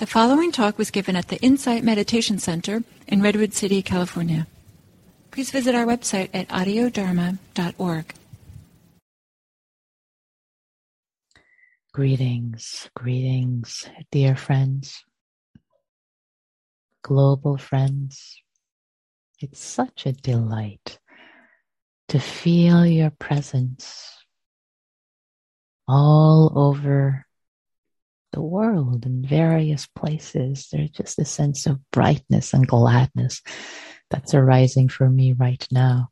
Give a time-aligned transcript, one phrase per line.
[0.00, 4.46] The following talk was given at the Insight Meditation Center in Redwood City, California.
[5.30, 8.14] Please visit our website at audiodharma.org.
[11.92, 15.04] Greetings, greetings, dear friends,
[17.02, 18.40] global friends.
[19.38, 20.98] It's such a delight
[22.08, 24.16] to feel your presence
[25.86, 27.26] all over
[28.32, 30.68] the world in various places.
[30.70, 33.42] There's just a sense of brightness and gladness
[34.10, 36.10] that's arising for me right now.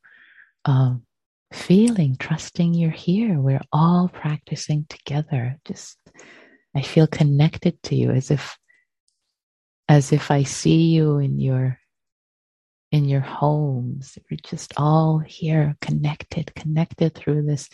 [0.64, 1.04] Um,
[1.52, 3.40] feeling, trusting you're here.
[3.40, 5.58] We're all practicing together.
[5.64, 5.98] Just,
[6.74, 8.56] I feel connected to you as if,
[9.88, 11.78] as if I see you in your,
[12.92, 14.18] in your homes.
[14.30, 17.68] We're just all here, connected, connected through this,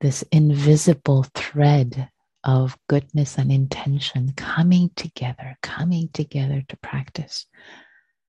[0.00, 2.08] this invisible thread
[2.44, 7.46] of goodness and intention coming together, coming together to practice.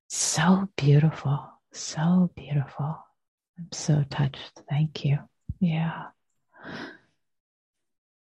[0.08, 2.98] So beautiful, so beautiful.
[3.58, 4.62] I'm so touched.
[4.68, 5.18] Thank you.
[5.60, 6.06] Yeah.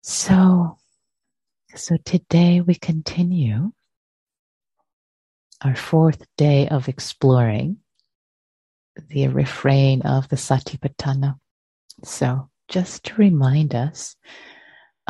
[0.01, 0.77] So,
[1.75, 3.71] so today we continue
[5.61, 7.77] our fourth day of exploring
[9.07, 11.39] the refrain of the Satipatthana.
[12.03, 14.15] So, just to remind us,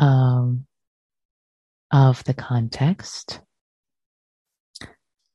[0.00, 0.66] um,
[1.92, 3.40] of the context.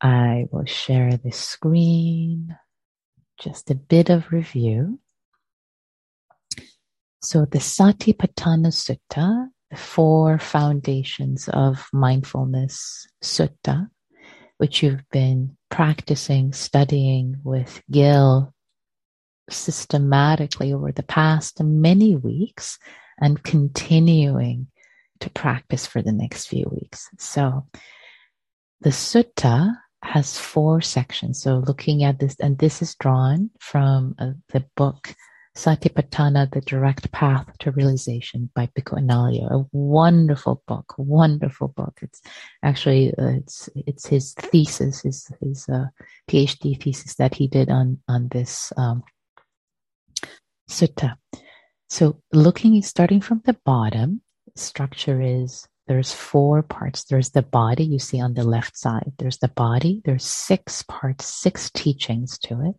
[0.01, 2.57] I will share the screen,
[3.39, 4.99] just a bit of review.
[7.21, 13.87] So, the Satipatthana Sutta, the four foundations of mindfulness sutta,
[14.57, 18.53] which you've been practicing, studying with Gil
[19.49, 22.79] systematically over the past many weeks
[23.19, 24.67] and continuing
[25.19, 27.09] to practice for the next few weeks.
[27.17, 27.65] So
[28.81, 31.41] the sutta has four sections.
[31.41, 35.15] So looking at this, and this is drawn from uh, the book
[35.55, 39.49] Satipatthana, The Direct Path to Realization by Bhikkhu Analayo.
[39.51, 41.97] A wonderful book, wonderful book.
[42.01, 42.21] It's
[42.61, 45.85] actually, uh, it's, it's his thesis, his, his uh,
[46.29, 49.01] PhD thesis that he did on, on this um,
[50.69, 51.15] sutta.
[51.89, 54.21] So looking, starting from the bottom,
[54.55, 57.03] structure is there's four parts.
[57.03, 59.13] There's the body you see on the left side.
[59.19, 60.01] There's the body.
[60.03, 62.75] There's six parts, six teachings to it.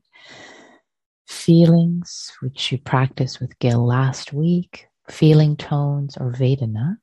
[1.29, 6.97] Feelings, which you practiced with Gil last week, feeling tones or Vedana.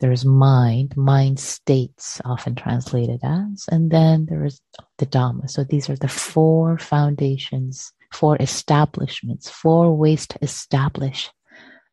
[0.00, 4.60] There's mind, mind states, often translated as, and then there is
[4.98, 5.48] the Dhamma.
[5.48, 11.30] So these are the four foundations, four establishments, four ways to establish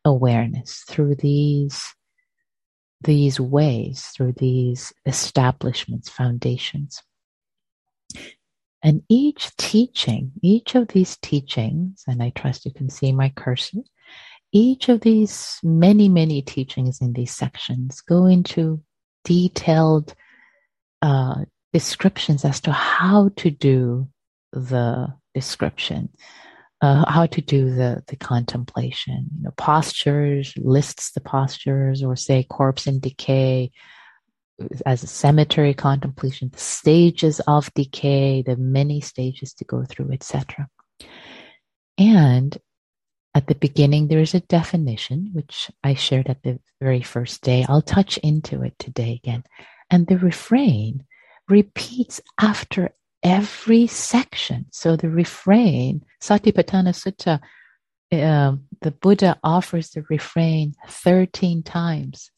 [0.04, 1.84] awareness through these
[3.04, 7.02] these ways through these establishments foundations.
[8.82, 13.78] And each teaching each of these teachings and i trust you can see my cursor
[14.52, 18.82] each of these many many teachings in these sections go into
[19.24, 20.14] detailed
[21.00, 24.08] uh, descriptions as to how to do
[24.52, 26.08] the description
[26.82, 29.28] uh, how to do the the contemplation.
[29.36, 33.70] You know, postures lists the postures, or say corpse in decay
[34.84, 40.68] as a cemetery contemplation, the stages of decay, the many stages to go through, etc.
[41.98, 42.58] And
[43.34, 47.64] at the beginning, there is a definition which I shared at the very first day.
[47.68, 49.44] I'll touch into it today again.
[49.90, 51.04] And the refrain
[51.48, 52.90] repeats after
[53.22, 54.66] every section.
[54.70, 57.40] So the refrain, Satipatthana Sutta,
[58.12, 62.30] uh, the Buddha offers the refrain 13 times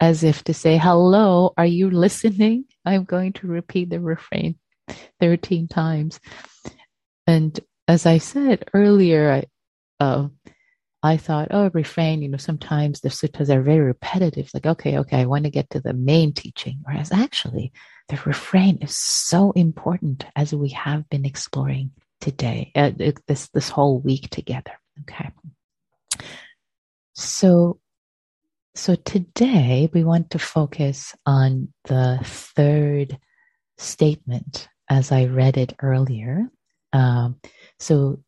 [0.00, 2.64] as if to say, Hello, are you listening?
[2.84, 4.56] I'm going to repeat the refrain
[5.20, 6.20] 13 times.
[7.26, 10.28] And as I said earlier, I, uh,
[11.02, 14.50] I thought, oh, refrain, you know, sometimes the suttas are very repetitive.
[14.54, 16.78] Like, okay, okay, I want to get to the main teaching.
[16.84, 17.72] Whereas actually,
[18.08, 21.90] the refrain is so important as we have been exploring
[22.20, 22.92] today, uh,
[23.26, 24.72] this, this whole week together.
[25.00, 25.30] Okay.
[27.14, 27.80] So,
[28.74, 33.18] so today we want to focus on the third
[33.76, 36.48] statement as I read it earlier.
[36.92, 37.40] Um,
[37.78, 38.22] so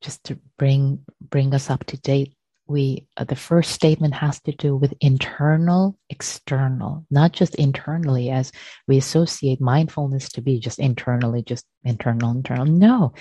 [0.00, 2.34] just to bring bring us up to date
[2.66, 8.52] we uh, the first statement has to do with internal external not just internally as
[8.86, 12.66] we associate mindfulness to be just internally just internal internal.
[12.66, 13.12] No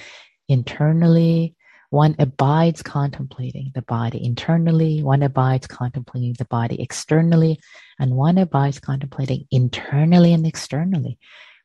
[0.49, 1.55] internally
[1.89, 4.23] One abides contemplating the body.
[4.23, 6.81] Internally, one abides contemplating the body.
[6.81, 7.59] Externally,
[7.97, 11.17] and one abides contemplating internally and externally.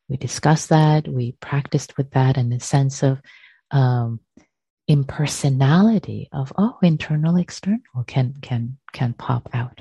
[0.08, 3.20] We discussed that, we practiced with that in the sense of
[3.72, 4.20] um,
[4.88, 9.80] impersonality of oh internal external can can can pop out.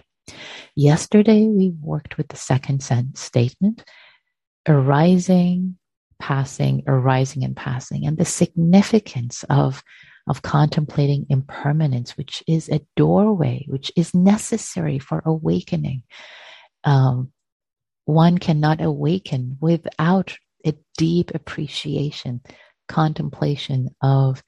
[0.76, 3.84] Yesterday we worked with the second sense statement
[4.68, 5.78] arising
[6.20, 9.84] passing arising and passing and the significance of
[10.28, 16.04] of contemplating impermanence which is a doorway which is necessary for awakening.
[16.84, 17.32] Um,
[18.06, 22.42] one cannot awaken without a deep appreciation
[22.88, 24.44] contemplation of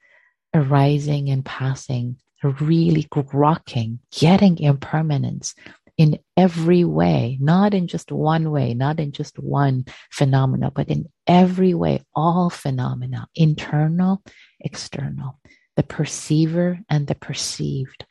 [0.54, 2.16] arising and passing,
[2.60, 5.54] really rocking, getting impermanence
[5.96, 11.06] in every way, not in just one way, not in just one phenomena, but in
[11.26, 14.22] every way, all phenomena, internal,
[14.60, 15.38] external,
[15.76, 18.04] the perceiver and the perceived,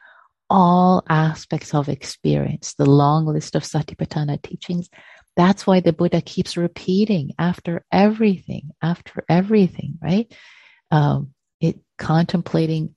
[0.50, 4.90] all aspects of experience, the long list of Satipatthana teachings.
[5.36, 10.32] That's why the Buddha keeps repeating after everything, after everything, right?
[10.92, 11.33] Um,
[11.64, 12.94] it contemplating,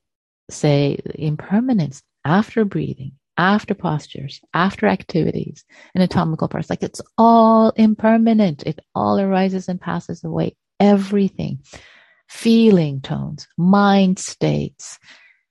[0.50, 5.64] say, impermanence after breathing, after postures, after activities,
[5.94, 6.68] anatomical parts.
[6.68, 8.64] Like it's all impermanent.
[8.64, 10.56] It all arises and passes away.
[10.80, 11.60] Everything,
[12.28, 14.98] feeling tones, mind states,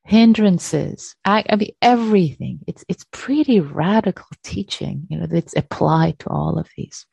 [0.04, 2.60] hindrances, I, I mean, everything.
[2.68, 7.06] It's, it's pretty radical teaching, you know, that's applied to all of these.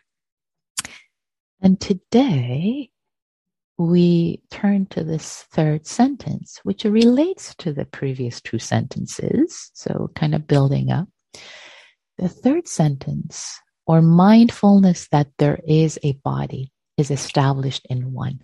[1.60, 2.90] And today,
[3.82, 9.70] we turn to this third sentence, which relates to the previous two sentences.
[9.74, 11.08] So, kind of building up.
[12.18, 18.40] The third sentence, or mindfulness that there is a body, is established in one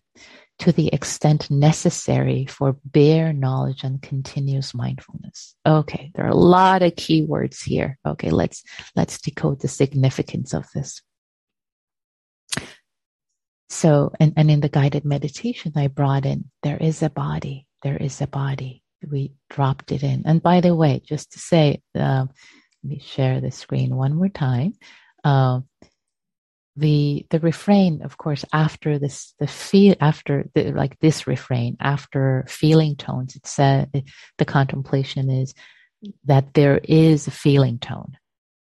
[0.58, 5.54] to the extent necessary for bare knowledge and continuous mindfulness.
[5.64, 7.98] Okay, there are a lot of keywords here.
[8.06, 8.64] Okay, let's
[8.96, 11.00] let's decode the significance of this.
[13.68, 17.96] So, and, and in the guided meditation, I brought in, there is a body, there
[17.96, 18.82] is a body.
[19.08, 20.24] We dropped it in.
[20.26, 22.26] And by the way, just to say, uh,
[22.82, 24.72] let me share the screen one more time.
[25.22, 25.60] Uh,
[26.76, 32.44] the the refrain, of course, after this, the feel after the, like this refrain, after
[32.48, 34.04] feeling tones, it said
[34.38, 35.54] the contemplation is
[36.24, 38.16] that there is a feeling tone,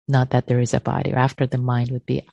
[0.08, 1.14] not that there is a body.
[1.14, 2.28] Or after the mind would be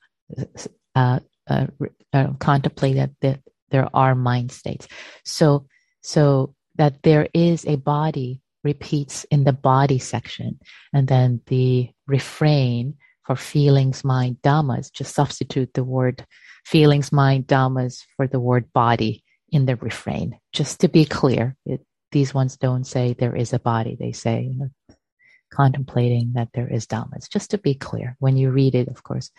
[0.95, 1.67] uh, uh,
[2.13, 4.87] uh, contemplate that, there are mind states.
[5.25, 5.67] So,
[6.01, 10.61] so that there is a body repeats in the body section,
[10.93, 12.95] and then the refrain
[13.25, 16.25] for feelings, mind, dhammas, just substitute the word
[16.65, 20.39] feelings, mind, dhammas for the word body in the refrain.
[20.53, 21.81] Just to be clear, it,
[22.13, 23.97] these ones don't say there is a body.
[23.99, 24.97] They say, you know,
[25.53, 27.29] contemplating that there is dhammas.
[27.29, 29.31] Just to be clear, when you read it, of course,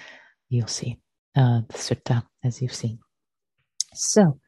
[0.50, 0.98] you'll see
[1.36, 3.00] uh, the sutta, as you've seen.
[3.94, 4.40] So,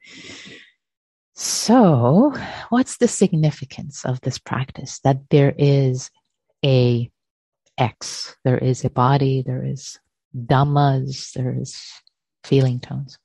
[1.34, 2.34] so
[2.70, 5.00] what's the significance of this practice?
[5.04, 6.10] That there is
[6.66, 7.10] a
[7.78, 10.00] X, there is a body, there is
[10.36, 11.82] dhammas, there is
[12.44, 13.18] feeling tones.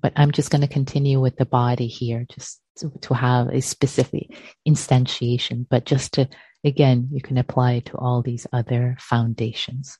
[0.00, 3.60] But I'm just going to continue with the body here, just to, to have a
[3.60, 4.36] specific
[4.68, 6.28] instantiation, but just to,
[6.64, 9.98] again, you can apply it to all these other foundations.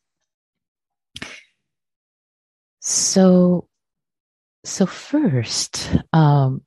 [2.89, 3.67] So,
[4.65, 6.63] so first, um,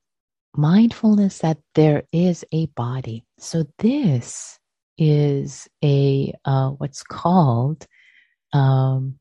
[0.53, 3.23] mindfulness that there is a body.
[3.39, 4.59] So this
[4.97, 7.87] is a uh, what's called
[8.51, 9.17] um,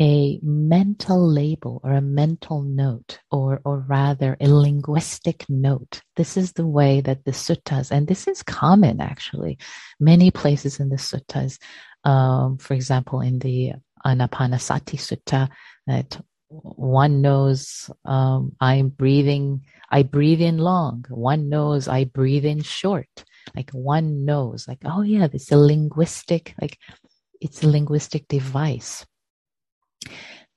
[0.00, 6.02] a mental label or a mental note, or or rather a linguistic note.
[6.16, 9.58] This is the way that the suttas, and this is common actually,
[10.00, 11.58] many places in the suttas.
[12.02, 15.48] Um, for example, in the Anapanasati Sutta,
[15.88, 21.04] that one knows um, I'm breathing, I breathe in long.
[21.10, 23.08] One knows I breathe in short.
[23.54, 26.78] Like one knows, like, oh yeah, it's a linguistic, like
[27.40, 29.06] it's a linguistic device.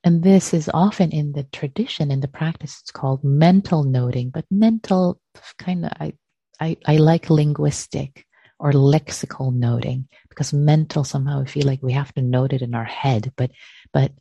[0.04, 4.46] And this is often in the tradition, in the practice, it's called mental noting, but
[4.50, 5.20] mental
[5.60, 6.14] kind of, I,
[6.60, 8.26] I, I like linguistic
[8.60, 12.74] or lexical noting because mental somehow I feel like we have to note it in
[12.74, 13.52] our head, but,
[13.94, 14.12] but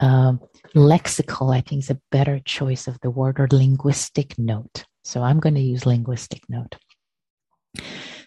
[0.00, 0.40] um,
[0.74, 4.84] lexical, I think, is a better choice of the word, or linguistic note.
[5.04, 6.76] So I'm going to use linguistic note.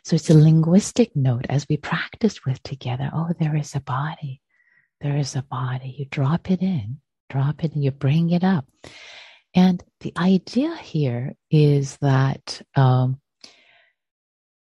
[0.03, 3.09] So it's a linguistic note as we practice with together.
[3.13, 4.41] Oh, there is a body.
[4.99, 5.95] There is a body.
[5.97, 8.65] You drop it in, drop it, and you bring it up.
[9.53, 13.19] And the idea here is that um,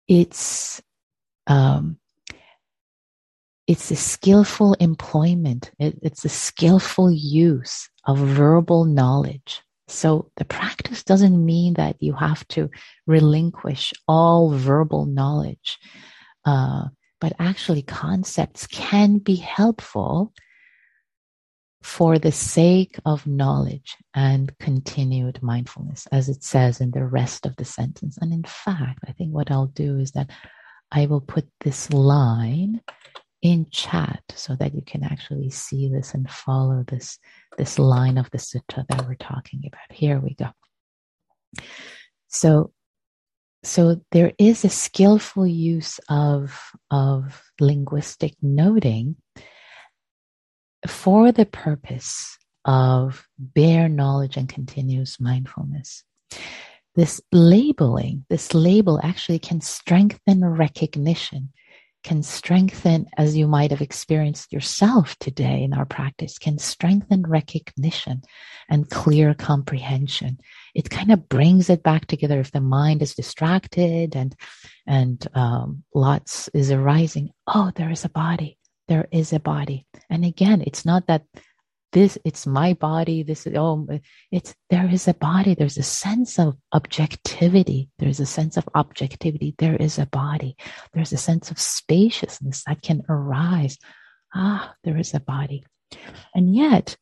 [0.08, 0.82] it's
[1.46, 1.98] um,
[3.68, 5.72] it's a skillful employment.
[5.78, 9.62] It, it's a skillful use of verbal knowledge.
[9.90, 12.70] So the practice doesn't mean that you have to
[13.06, 15.78] relinquish all verbal knowledge,
[16.46, 16.86] uh,
[17.20, 20.34] but actually concepts can be helpful
[21.84, 27.56] for the sake of knowledge and continued mindfulness, as it says in the rest of
[27.56, 28.18] the sentence.
[28.20, 30.30] And in fact, I think what I'll do is that
[30.92, 32.82] I will put this line
[33.42, 37.20] in chat so that you can actually see this and follow this,
[37.58, 39.92] this line of the sutta that we're talking about.
[39.92, 40.50] Here we go.
[42.28, 42.72] So,
[43.64, 46.60] so there is a skillful use of,
[46.92, 49.16] of linguistic noting
[50.88, 56.04] for the purpose of bare knowledge and continuous mindfulness.
[56.96, 61.54] This labeling, this label actually can strengthen recognition,
[62.08, 68.22] can strengthen, as you might have experienced yourself today in our practice, can strengthen recognition
[68.70, 70.40] and clear comprehension.
[70.74, 74.34] It kind of brings it back together if the mind is distracted and
[74.88, 77.32] and um, lots is arising.
[77.46, 79.86] Oh, there is a body there is a body.
[80.10, 81.24] And again, it's not that
[81.98, 83.88] this it's my body this is oh
[84.32, 89.56] it's there is a body there's a sense of objectivity there's a sense of objectivity
[89.58, 90.56] there is a body.
[90.94, 93.78] There's a sense of spaciousness that can arise.
[94.34, 95.64] Ah there is a body.
[96.36, 96.98] And yet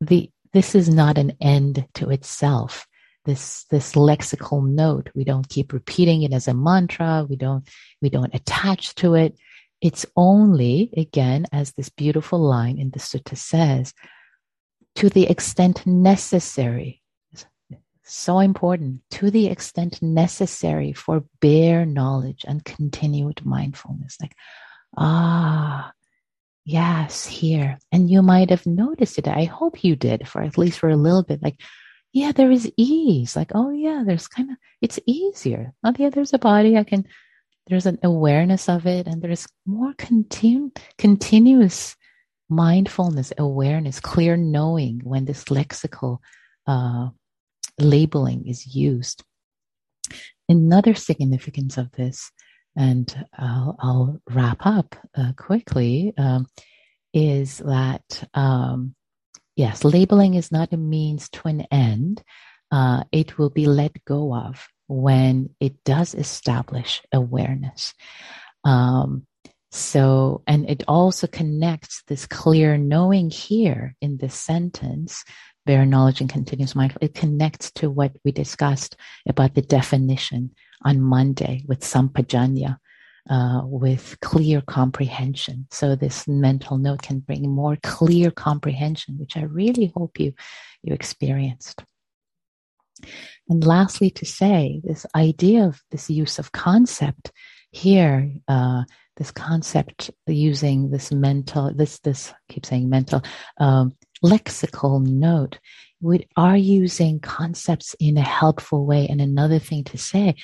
[0.00, 2.86] the this is not an end to itself.
[3.24, 7.66] This this lexical note we don't keep repeating it as a mantra we don't
[8.02, 9.38] we don't attach to it.
[9.80, 13.94] It's only, again, as this beautiful line in the sutta says,
[14.98, 17.00] to the extent necessary.
[18.02, 24.16] So important, to the extent necessary for bare knowledge and continued mindfulness.
[24.20, 24.34] Like,
[24.96, 25.92] ah,
[26.64, 27.78] yes, here.
[27.92, 29.28] And you might have noticed it.
[29.28, 31.44] I hope you did, for at least for a little bit.
[31.44, 31.60] Like,
[32.12, 33.36] yeah, there is ease.
[33.36, 35.74] Like, oh, yeah, there's kind of, it's easier.
[35.84, 36.76] Oh, yeah, there's a body.
[36.76, 37.06] I can
[37.68, 41.94] there's an awareness of it and there's more continu- continuous
[42.48, 46.18] mindfulness awareness clear knowing when this lexical
[46.66, 47.08] uh,
[47.78, 49.22] labeling is used
[50.48, 52.30] another significance of this
[52.76, 56.46] and i'll, I'll wrap up uh, quickly um,
[57.12, 58.94] is that um,
[59.56, 62.22] yes labeling is not a means to an end
[62.70, 67.94] uh, it will be let go of when it does establish awareness.
[68.64, 69.26] Um,
[69.70, 75.24] so, and it also connects this clear knowing here in this sentence,
[75.66, 77.00] bare knowledge and continuous mindful.
[77.02, 78.96] It connects to what we discussed
[79.28, 80.52] about the definition
[80.84, 82.78] on Monday with sampajañña,
[83.28, 85.66] uh, with clear comprehension.
[85.70, 90.32] So this mental note can bring more clear comprehension, which I really hope you
[90.82, 91.84] you experienced.
[93.48, 97.32] And lastly, to say this idea of this use of concept
[97.70, 98.84] here, uh,
[99.16, 103.22] this concept using this mental, this, this, I keep saying mental,
[103.58, 105.58] um, lexical note.
[106.00, 109.08] We are using concepts in a helpful way.
[109.08, 110.36] And another thing to say,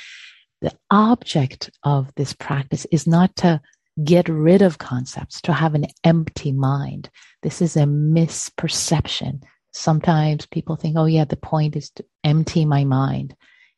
[0.60, 3.60] the object of this practice is not to
[4.02, 7.10] get rid of concepts, to have an empty mind.
[7.42, 9.42] This is a misperception
[9.74, 13.34] sometimes people think, oh, yeah, the point is to empty my mind.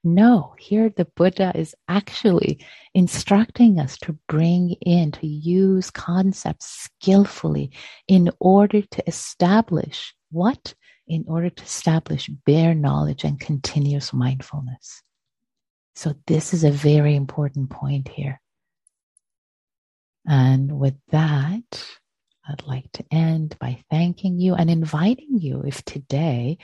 [0.06, 7.72] No, here the Buddha is actually instructing us to bring in, to use concepts skillfully
[8.06, 10.74] in order to establish what?
[11.08, 15.02] In order to establish bare knowledge and continuous mindfulness.
[15.96, 18.40] So, this is a very important point here.
[20.24, 21.84] And with that,
[22.48, 26.58] I'd like to end by thanking you and inviting you if today,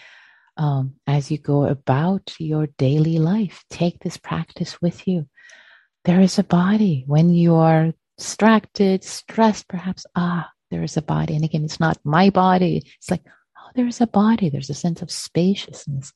[0.57, 5.29] um, as you go about your daily life, take this practice with you.
[6.05, 7.05] There is a body.
[7.07, 11.37] When you are distracted, stressed, perhaps, ah, there is a body.
[11.37, 12.83] And again, it's not my body.
[12.99, 14.49] It's like, oh, there is a body.
[14.49, 16.13] There's a sense of spaciousness,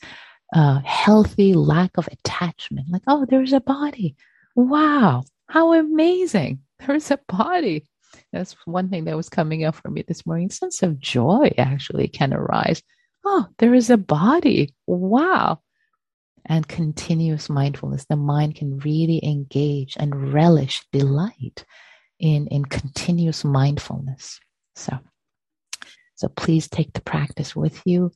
[0.55, 2.89] uh, healthy lack of attachment.
[2.91, 4.17] Like, oh, there's a body.
[4.55, 6.61] Wow, how amazing.
[6.87, 7.87] There's a body.
[8.33, 10.49] That's one thing that was coming up for me this morning.
[10.51, 12.83] A Sense of joy actually can arise.
[13.29, 14.73] Oh, there is a body.
[14.87, 15.61] Wow.
[16.45, 18.07] And continuous mindfulness.
[18.09, 21.65] The mind can really engage and relish delight
[22.21, 24.39] in, in continuous mindfulness.
[24.77, 24.97] So,
[26.15, 28.13] so please take the practice with you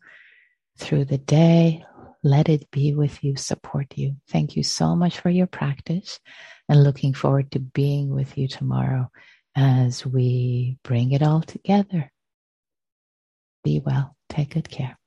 [0.79, 1.85] through the day.
[2.23, 4.15] let it be with you, support you.
[4.29, 6.21] Thank you so much for your practice
[6.69, 9.11] and looking forward to being with you tomorrow
[9.57, 12.13] as we bring it all together.
[13.65, 14.17] Be well.
[14.29, 15.00] Take good care.